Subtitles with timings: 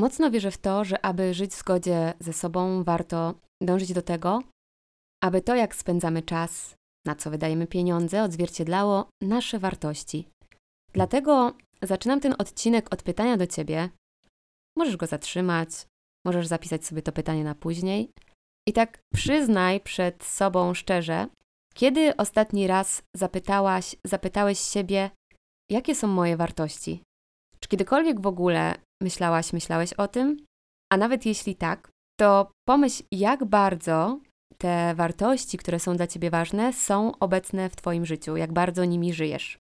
[0.00, 4.42] mocno wierzę w to, że aby żyć w zgodzie ze sobą, warto dążyć do tego,
[5.24, 6.74] aby to, jak spędzamy czas,
[7.06, 10.28] na co wydajemy pieniądze, odzwierciedlało nasze wartości.
[10.92, 11.52] Dlatego
[11.82, 13.88] zaczynam ten odcinek od pytania do Ciebie.
[14.76, 15.68] Możesz go zatrzymać,
[16.26, 18.10] możesz zapisać sobie to pytanie na później.
[18.68, 21.26] I tak przyznaj przed sobą szczerze,
[21.74, 25.10] kiedy ostatni raz zapytałaś, zapytałeś siebie,
[25.70, 27.02] jakie są moje wartości?
[27.60, 30.46] Czy kiedykolwiek w ogóle myślałaś, myślałeś o tym?
[30.92, 34.20] A nawet jeśli tak, to pomyśl, jak bardzo
[34.58, 39.12] te wartości, które są dla Ciebie ważne, są obecne w Twoim życiu, jak bardzo nimi
[39.12, 39.58] żyjesz.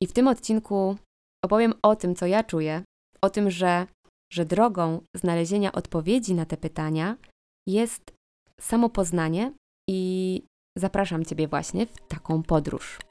[0.00, 0.96] I w tym odcinku
[1.44, 2.82] opowiem o tym, co ja czuję,
[3.22, 3.86] o tym, że,
[4.32, 7.16] że drogą znalezienia odpowiedzi na te pytania
[7.68, 8.14] jest
[8.60, 9.52] samopoznanie
[9.90, 10.42] i
[10.78, 13.09] zapraszam Ciebie właśnie w taką podróż.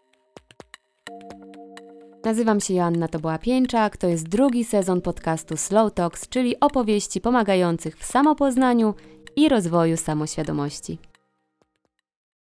[2.23, 7.97] Nazywam się Joanna Toboła Pięczak, to jest drugi sezon podcastu Slow Talks, czyli opowieści pomagających
[7.97, 8.93] w samopoznaniu
[9.35, 10.97] i rozwoju samoświadomości.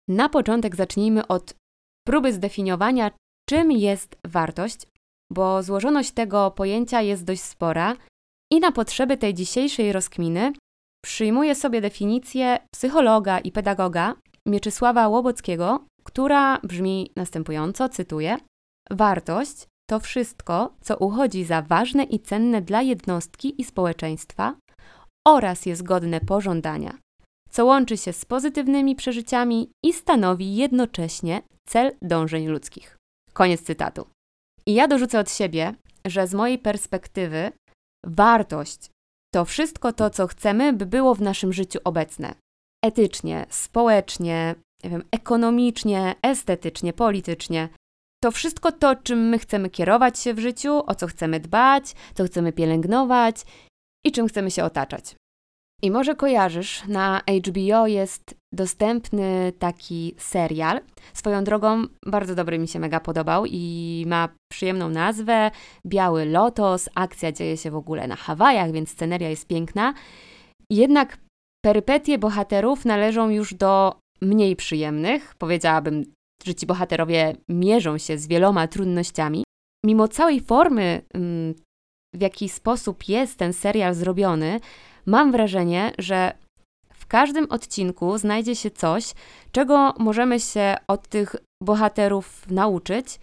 [0.07, 1.53] Na początek zacznijmy od
[2.07, 3.11] próby zdefiniowania,
[3.49, 4.77] czym jest wartość,
[5.31, 7.95] bo złożoność tego pojęcia jest dość spora
[8.51, 10.53] i na potrzeby tej dzisiejszej rozkminy
[11.05, 18.37] przyjmuję sobie definicję psychologa i pedagoga Mieczysława Łobockiego, która brzmi następująco, cytuję:
[18.91, 24.55] Wartość to wszystko, co uchodzi za ważne i cenne dla jednostki i społeczeństwa
[25.27, 26.97] oraz jest godne pożądania,
[27.49, 32.97] co łączy się z pozytywnymi przeżyciami i stanowi jednocześnie cel dążeń ludzkich.
[33.33, 34.07] Koniec cytatu.
[34.65, 35.73] I ja dorzucę od siebie,
[36.05, 37.51] że z mojej perspektywy
[38.05, 38.89] wartość
[39.33, 42.35] to wszystko to, co chcemy, by było w naszym życiu obecne.
[42.85, 47.69] Etycznie, społecznie, nie wiem, ekonomicznie, estetycznie, politycznie.
[48.23, 52.23] To wszystko to, czym my chcemy kierować się w życiu, o co chcemy dbać, co
[52.23, 53.45] chcemy pielęgnować
[54.05, 55.15] i czym chcemy się otaczać.
[55.81, 60.81] I może kojarzysz, na HBO jest dostępny taki serial.
[61.13, 65.51] Swoją drogą bardzo dobry mi się mega podobał i ma przyjemną nazwę
[65.85, 66.89] Biały Lotos.
[66.95, 69.93] Akcja dzieje się w ogóle na Hawajach, więc sceneria jest piękna.
[70.69, 71.17] Jednak
[71.65, 75.35] perypetie bohaterów należą już do mniej przyjemnych.
[75.35, 76.03] Powiedziałabym,
[76.45, 79.43] że ci bohaterowie mierzą się z wieloma trudnościami.
[79.85, 81.53] Mimo całej formy, mm,
[82.15, 84.59] w jaki sposób jest ten serial zrobiony,
[85.05, 86.33] mam wrażenie, że
[86.93, 89.13] w każdym odcinku znajdzie się coś,
[89.51, 93.19] czego możemy się od tych bohaterów nauczyć.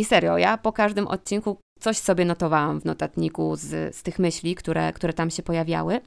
[0.00, 4.54] I serio, ja po każdym odcinku coś sobie notowałam w notatniku z, z tych myśli,
[4.54, 6.00] które, które tam się pojawiały.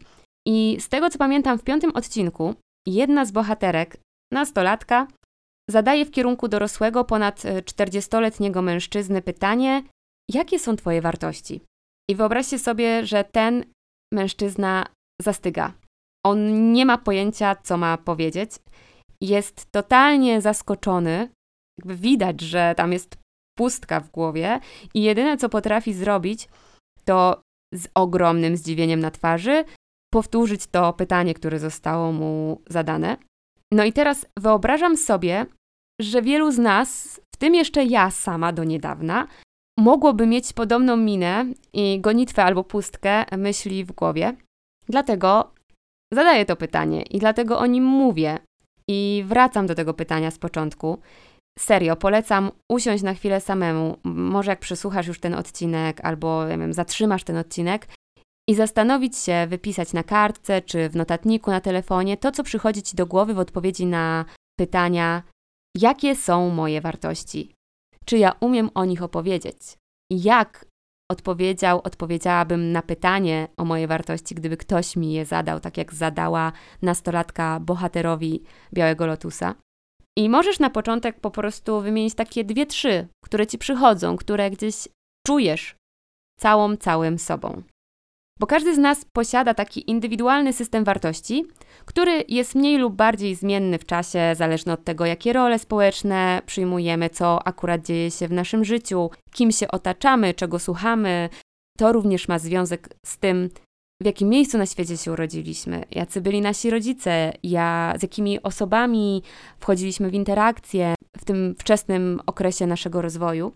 [0.48, 2.56] I z tego co pamiętam, w piątym odcinku
[2.88, 3.98] jedna z bohaterek,
[4.34, 5.08] nastolatka,
[5.72, 9.84] zadaje w kierunku dorosłego, ponad 40-letniego mężczyzny pytanie:
[10.32, 11.62] Jakie są Twoje wartości?
[12.10, 13.66] I wyobraźcie sobie, że ten
[14.14, 14.86] mężczyzna
[15.22, 15.74] zastyga.
[16.26, 18.52] On nie ma pojęcia, co ma powiedzieć.
[19.22, 21.30] Jest totalnie zaskoczony.
[21.80, 23.18] Jakby widać, że tam jest
[23.58, 24.60] pustka w głowie
[24.94, 26.50] i jedyne, co potrafi zrobić,
[27.06, 27.42] to
[27.74, 29.66] z ogromnym zdziwieniem na twarzy
[30.14, 33.18] powtórzyć to pytanie, które zostało mu zadane.
[33.72, 35.46] No i teraz wyobrażam sobie,
[36.04, 39.28] że wielu z nas, w tym jeszcze ja sama do niedawna,
[39.80, 44.36] mogłoby mieć podobną minę i gonitwę albo pustkę myśli w głowie.
[44.90, 45.52] Dlatego
[46.14, 48.40] zadaję to pytanie i dlatego o nim mówię.
[48.88, 51.00] I wracam do tego pytania z początku.
[51.60, 53.98] Serio, polecam usiąść na chwilę samemu.
[54.04, 57.88] Może jak przesłuchasz już ten odcinek, albo ja wiem, zatrzymasz ten odcinek
[58.50, 62.96] i zastanowić się, wypisać na kartce czy w notatniku na telefonie to, co przychodzi ci
[62.96, 64.26] do głowy w odpowiedzi na
[64.60, 65.24] pytania,
[65.78, 67.52] jakie są moje wartości,
[68.06, 69.58] czy ja umiem o nich opowiedzieć,
[70.12, 70.66] jak
[71.12, 76.52] odpowiedział, odpowiedziałabym na pytanie o moje wartości, gdyby ktoś mi je zadał, tak jak zadała
[76.82, 78.44] nastolatka bohaterowi
[78.74, 79.56] Białego Lotusa.
[80.18, 84.88] I możesz na początek po prostu wymienić takie dwie, trzy, które ci przychodzą, które gdzieś
[85.28, 85.76] czujesz
[86.40, 87.62] całą, całym sobą.
[88.42, 91.46] Bo każdy z nas posiada taki indywidualny system wartości,
[91.86, 97.10] który jest mniej lub bardziej zmienny w czasie, zależny od tego, jakie role społeczne przyjmujemy,
[97.10, 101.30] co akurat dzieje się w naszym życiu, kim się otaczamy, czego słuchamy.
[101.78, 103.50] To również ma związek z tym,
[104.02, 109.24] w jakim miejscu na świecie się urodziliśmy, jacy byli nasi rodzice, ja, z jakimi osobami
[109.60, 113.52] wchodziliśmy w interakcje w tym wczesnym okresie naszego rozwoju.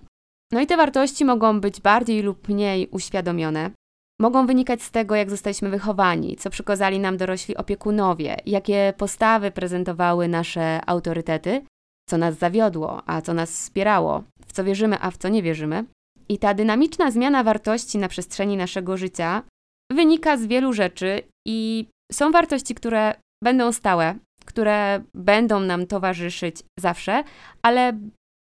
[0.51, 3.71] No i te wartości mogą być bardziej lub mniej uświadomione,
[4.19, 10.27] mogą wynikać z tego, jak zostaliśmy wychowani, co przykazali nam dorośli opiekunowie, jakie postawy prezentowały
[10.27, 11.62] nasze autorytety,
[12.09, 15.85] co nas zawiodło, a co nas wspierało, w co wierzymy, a w co nie wierzymy.
[16.29, 19.44] I ta dynamiczna zmiana wartości na przestrzeni naszego życia
[19.91, 24.15] wynika z wielu rzeczy i są wartości, które będą stałe,
[24.45, 27.23] które będą nam towarzyszyć zawsze,
[27.62, 28.00] ale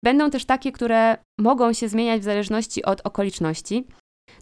[0.04, 3.84] będą też takie, które mogą się zmieniać w zależności od okoliczności.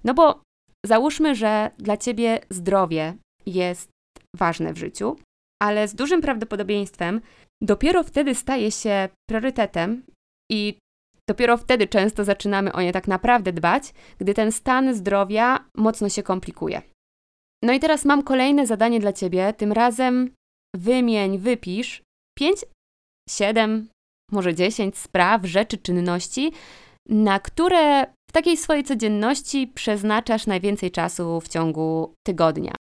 [0.05, 0.41] No bo
[0.85, 3.15] załóżmy, że dla ciebie zdrowie
[3.47, 3.91] jest
[4.37, 5.17] ważne w życiu,
[5.63, 7.21] ale z dużym prawdopodobieństwem
[7.63, 10.03] dopiero wtedy staje się priorytetem
[10.51, 10.79] i
[11.31, 16.23] dopiero wtedy często zaczynamy o nie tak naprawdę dbać, gdy ten stan zdrowia mocno się
[16.23, 16.83] komplikuje.
[17.65, 19.53] No i teraz mam kolejne zadanie dla ciebie.
[19.53, 20.35] Tym razem
[20.77, 22.03] wymień, wypisz
[22.39, 22.65] 5,
[23.29, 23.89] 7,
[24.33, 26.53] może 10 spraw, rzeczy, czynności,
[27.09, 32.75] na które w takiej swojej codzienności przeznaczasz najwięcej czasu w ciągu tygodnia.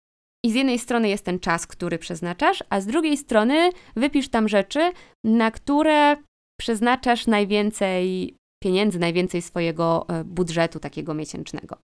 [0.44, 4.48] I z jednej strony jest ten czas, który przeznaczasz, a z drugiej strony wypisz tam
[4.48, 4.92] rzeczy,
[5.24, 6.16] na które
[6.60, 11.76] przeznaczasz najwięcej pieniędzy, najwięcej swojego e, budżetu takiego miesięcznego.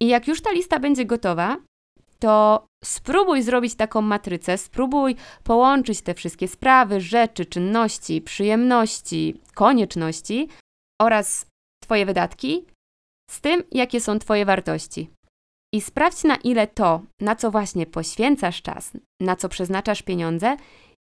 [0.00, 1.56] I jak już ta lista będzie gotowa,
[2.18, 10.48] to spróbuj zrobić taką matrycę, spróbuj połączyć te wszystkie sprawy, rzeczy, czynności, przyjemności, konieczności
[11.02, 11.46] oraz
[11.82, 12.66] Twoje wydatki
[13.30, 15.10] z tym, jakie są Twoje wartości.
[15.74, 18.92] I sprawdź, na ile to, na co właśnie poświęcasz czas,
[19.22, 20.56] na co przeznaczasz pieniądze,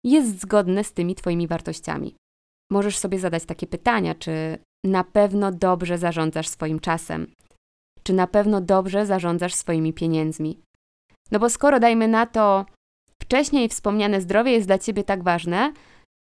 [0.04, 2.14] jest zgodne z tymi Twoimi wartościami.
[2.72, 7.32] Możesz sobie zadać takie pytania, czy na pewno dobrze zarządzasz swoim czasem,
[8.02, 10.60] czy na pewno dobrze zarządzasz swoimi pieniędzmi.
[11.30, 12.66] No bo skoro dajmy na to,
[13.22, 15.72] wcześniej wspomniane zdrowie jest dla ciebie tak ważne,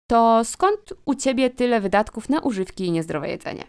[0.10, 3.64] to skąd u ciebie tyle wydatków na używki i niezdrowe jedzenie?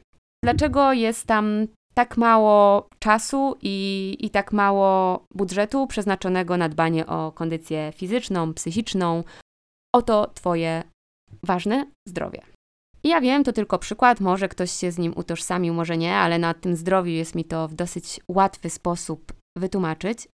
[0.47, 7.33] Dlaczego jest tam tak mało czasu i, i tak mało budżetu przeznaczonego na dbanie o
[7.33, 9.25] kondycję fizyczną, psychiczną,
[9.95, 10.83] o to Twoje
[11.43, 12.43] ważne zdrowie.
[13.05, 16.39] I ja wiem, to tylko przykład, może ktoś się z nim utożsamił, może nie, ale
[16.39, 20.29] na tym zdrowiu jest mi to w dosyć łatwy sposób wytłumaczyć.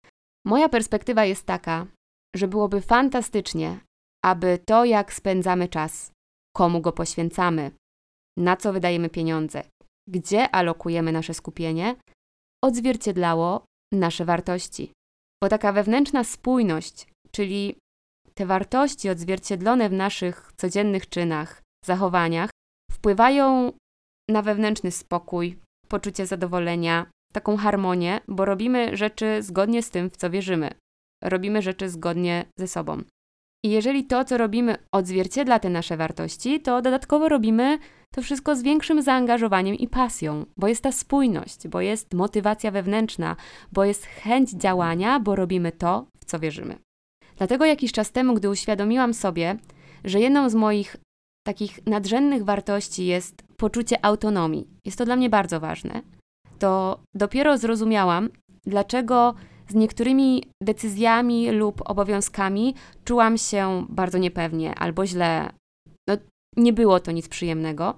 [0.47, 1.87] Moja perspektywa jest taka,
[2.37, 3.79] że byłoby fantastycznie,
[4.25, 6.13] aby to, jak spędzamy czas,
[6.57, 7.71] komu go poświęcamy,
[8.39, 9.63] na co wydajemy pieniądze,
[10.09, 11.97] gdzie alokujemy nasze skupienie,
[12.65, 14.93] odzwierciedlało nasze wartości.
[15.43, 17.77] Bo taka wewnętrzna spójność, czyli
[18.35, 22.51] te wartości odzwierciedlone w naszych codziennych czynach, zachowaniach,
[22.91, 23.73] wpływają
[24.31, 25.59] na wewnętrzny spokój,
[25.89, 30.71] poczucie zadowolenia, taką harmonię, bo robimy rzeczy zgodnie z tym, w co wierzymy.
[31.25, 33.03] Robimy rzeczy zgodnie ze sobą.
[33.65, 37.79] I jeżeli to, co robimy, odzwierciedla te nasze wartości, to dodatkowo robimy
[38.15, 43.37] to wszystko z większym zaangażowaniem i pasją, bo jest ta spójność, bo jest motywacja wewnętrzna,
[43.73, 46.79] bo jest chęć działania, bo robimy to, w co wierzymy.
[47.37, 49.57] Dlatego jakiś czas temu, gdy uświadomiłam sobie,
[50.05, 50.97] że jedną z moich
[51.47, 56.03] takich nadrzędnych wartości jest poczucie autonomii, jest to dla mnie bardzo ważne,
[56.59, 58.29] to dopiero zrozumiałam,
[58.67, 59.35] dlaczego
[59.69, 62.75] z niektórymi decyzjami lub obowiązkami
[63.05, 65.51] czułam się bardzo niepewnie albo źle.
[66.59, 67.95] Nie było to nic przyjemnego,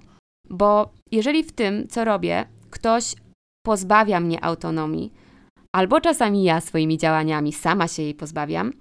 [0.50, 3.14] bo jeżeli w tym, co robię, ktoś
[3.66, 5.12] pozbawia mnie autonomii,
[5.76, 8.72] albo czasami ja swoimi działaniami sama się jej pozbawiam,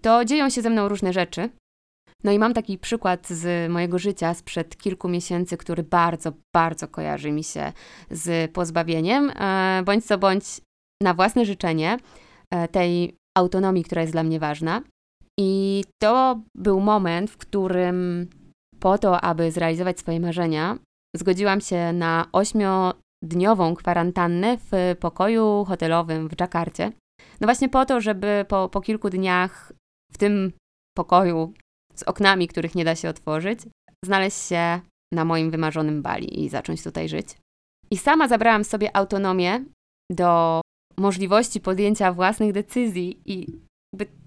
[0.00, 1.50] to dzieją się ze mną różne rzeczy.
[2.24, 7.32] No i mam taki przykład z mojego życia sprzed kilku miesięcy, który bardzo, bardzo kojarzy
[7.32, 7.72] mi się
[8.10, 10.44] z pozbawieniem, e, bądź co bądź
[11.02, 11.96] na własne życzenie
[12.50, 14.82] e, tej autonomii, która jest dla mnie ważna.
[15.40, 18.28] I to był moment, w którym
[18.82, 20.78] po to, aby zrealizować swoje marzenia,
[21.16, 26.92] zgodziłam się na ośmiodniową kwarantannę w pokoju hotelowym w Dżakarcie.
[27.40, 29.72] No właśnie po to, żeby po, po kilku dniach
[30.12, 30.52] w tym
[30.96, 31.52] pokoju
[31.94, 33.60] z oknami, których nie da się otworzyć,
[34.04, 34.80] znaleźć się
[35.14, 37.28] na moim wymarzonym Bali i zacząć tutaj żyć.
[37.90, 39.64] I sama zabrałam sobie autonomię
[40.12, 40.60] do
[40.98, 43.46] możliwości podjęcia własnych decyzji i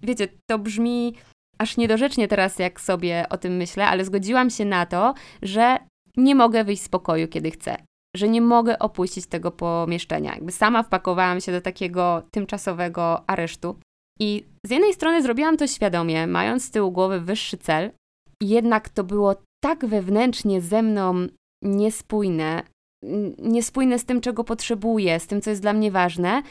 [0.04, 1.16] wiecie, to brzmi
[1.58, 5.78] aż niedorzecznie teraz, jak sobie o tym myślę, ale zgodziłam się na to, że
[6.18, 7.78] nie mogę wyjść z pokoju, kiedy chcę.
[8.16, 10.34] Że nie mogę opuścić tego pomieszczenia.
[10.34, 13.76] Jakby sama wpakowałam się do takiego tymczasowego aresztu.
[14.20, 17.92] I z jednej strony zrobiłam to świadomie, mając z tyłu głowy wyższy cel,
[18.42, 21.28] jednak to było tak wewnętrznie ze mną
[21.64, 22.64] niespójne,
[23.38, 26.42] niespójne z tym, czego potrzebuję, z tym, co jest dla mnie ważne,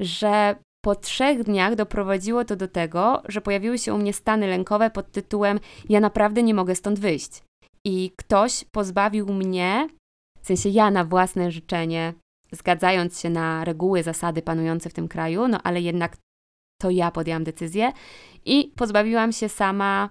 [0.00, 4.90] że po trzech dniach doprowadziło to do tego, że pojawiły się u mnie stany lękowe
[4.90, 7.42] pod tytułem Ja naprawdę nie mogę stąd wyjść.
[7.84, 9.88] I ktoś pozbawił mnie,
[10.42, 12.14] w sensie ja na własne życzenie,
[12.52, 16.16] zgadzając się na reguły, zasady panujące w tym kraju, no ale jednak
[16.82, 17.92] to ja podjęłam decyzję
[18.44, 20.10] i pozbawiłam się sama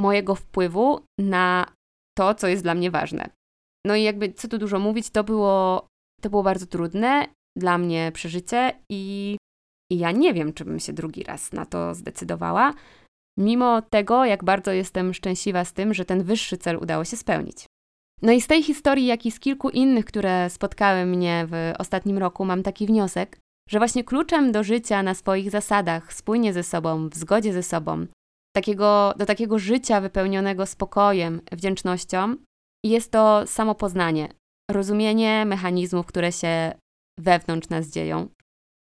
[0.00, 1.66] mojego wpływu na
[2.18, 3.30] to, co jest dla mnie ważne.
[3.86, 5.86] No i jakby, co tu dużo mówić, to było,
[6.20, 7.26] to było bardzo trudne
[7.56, 9.36] dla mnie przeżycie i
[9.92, 12.74] I ja nie wiem, czy bym się drugi raz na to zdecydowała,
[13.38, 17.66] mimo tego, jak bardzo jestem szczęśliwa z tym, że ten wyższy cel udało się spełnić.
[18.22, 22.18] No i z tej historii, jak i z kilku innych, które spotkały mnie w ostatnim
[22.18, 27.08] roku, mam taki wniosek, że właśnie kluczem do życia na swoich zasadach, spójnie ze sobą,
[27.08, 28.06] w zgodzie ze sobą,
[28.56, 32.36] takiego, do takiego życia wypełnionego spokojem, wdzięcznością,
[32.84, 34.28] jest to samopoznanie,
[34.70, 36.72] rozumienie mechanizmów, które się
[37.18, 38.28] wewnątrz nas dzieją.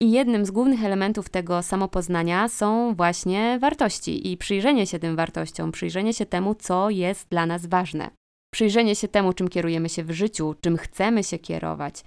[0.02, 5.72] I jednym z głównych elementów tego samopoznania są właśnie wartości i przyjrzenie się tym wartościom,
[5.72, 8.10] przyjrzenie się temu, co jest dla nas ważne.
[8.54, 12.04] Przyjrzenie się temu, czym kierujemy się w życiu, czym chcemy się kierować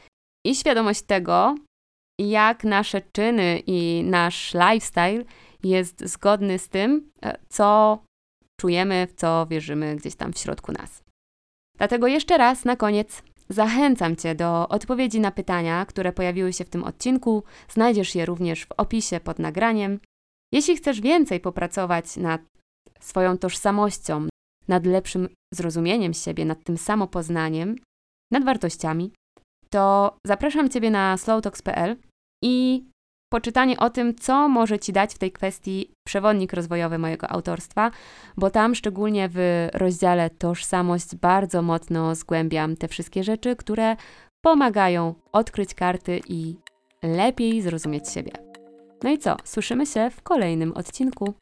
[0.47, 1.55] i świadomość tego,
[2.21, 5.25] jak nasze czyny i nasz lifestyle
[5.63, 7.99] jest zgodny z tym, e, co
[8.61, 11.03] czujemy, w co wierzymy gdzieś tam w środku nas.
[11.79, 13.23] Dlatego jeszcze raz na koniec
[13.53, 17.45] zachęcam Cię do odpowiedzi na pytania, które pojawiły się w tym odcinku.
[17.69, 20.01] Znajdziesz je również w opisie pod nagraniem.
[20.53, 22.41] Jeśli chcesz więcej popracować nad
[23.01, 24.29] swoją tożsamością,
[24.69, 27.77] nad lepszym zrozumieniem siebie, nad tym samopoznaniem,
[28.33, 29.13] nad wartościami,
[29.71, 31.97] to zapraszam Ciebie na slowtalks.pl
[32.45, 32.85] i
[33.33, 37.91] poczytanie o tym, co może Ci dać w tej kwestii przewodnik rozwojowy mojego autorstwa,
[38.37, 43.97] bo tam szczególnie w rozdziale Tożsamość bardzo mocno zgłębiam te wszystkie rzeczy, które
[44.45, 46.57] pomagają odkryć karty i
[47.03, 48.33] lepiej zrozumieć siebie.
[49.03, 49.37] No i co?
[49.45, 51.35] Słyszymy się w kolejnym odcinku.